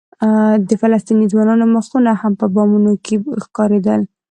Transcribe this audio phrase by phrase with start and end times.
[0.67, 4.01] د فلسطیني ځوانانو مخونه هم په بامونو کې ښکارېدل.